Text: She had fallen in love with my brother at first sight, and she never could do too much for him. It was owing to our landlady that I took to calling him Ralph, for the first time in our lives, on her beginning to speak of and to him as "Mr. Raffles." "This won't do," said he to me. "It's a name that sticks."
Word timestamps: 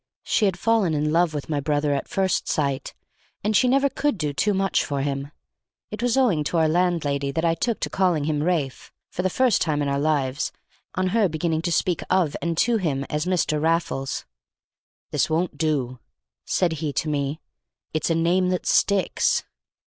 She 0.23 0.45
had 0.45 0.57
fallen 0.57 0.95
in 0.95 1.11
love 1.11 1.31
with 1.35 1.47
my 1.47 1.59
brother 1.59 1.93
at 1.93 2.07
first 2.07 2.47
sight, 2.47 2.95
and 3.43 3.55
she 3.55 3.67
never 3.67 3.87
could 3.87 4.17
do 4.17 4.33
too 4.33 4.55
much 4.55 4.83
for 4.83 5.01
him. 5.03 5.31
It 5.91 6.01
was 6.01 6.17
owing 6.17 6.43
to 6.45 6.57
our 6.57 6.67
landlady 6.67 7.29
that 7.29 7.45
I 7.45 7.53
took 7.53 7.79
to 7.81 7.89
calling 7.91 8.23
him 8.23 8.41
Ralph, 8.41 8.91
for 9.11 9.21
the 9.21 9.29
first 9.29 9.61
time 9.61 9.79
in 9.79 9.87
our 9.87 9.99
lives, 9.99 10.51
on 10.95 11.09
her 11.09 11.29
beginning 11.29 11.61
to 11.61 11.71
speak 11.71 12.01
of 12.09 12.35
and 12.41 12.57
to 12.57 12.77
him 12.77 13.03
as 13.11 13.27
"Mr. 13.27 13.61
Raffles." 13.61 14.25
"This 15.11 15.29
won't 15.29 15.59
do," 15.59 15.99
said 16.45 16.71
he 16.81 16.91
to 16.93 17.07
me. 17.07 17.39
"It's 17.93 18.09
a 18.09 18.15
name 18.15 18.49
that 18.49 18.65
sticks." 18.65 19.43